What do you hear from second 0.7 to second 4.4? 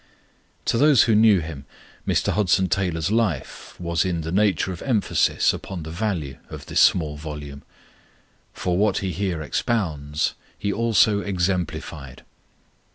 those who knew him, Mr. Hudson Taylor's life was in the